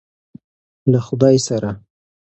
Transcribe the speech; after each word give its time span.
له 0.91 0.99
خدای 1.07 1.37
سره. 1.47 1.71